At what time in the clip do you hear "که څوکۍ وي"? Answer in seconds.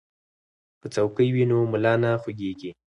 0.81-1.43